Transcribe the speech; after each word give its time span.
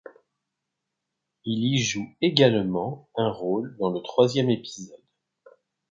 Il 1.45 1.63
y 1.63 1.77
joue 1.77 2.09
également 2.21 3.07
un 3.15 3.29
rôle 3.29 3.77
dans 3.77 3.91
le 3.91 3.99
troisième 4.01 4.49
épisode. 4.49 4.99